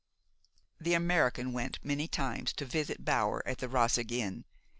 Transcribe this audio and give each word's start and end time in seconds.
The 0.79 0.95
American 0.95 1.53
went 1.53 1.77
many 1.83 2.07
times 2.07 2.53
to 2.53 2.65
visit 2.65 3.05
Bower 3.05 3.47
at 3.47 3.59
the 3.59 3.67
Roseg 3.69 4.11
inn. 4.11 4.45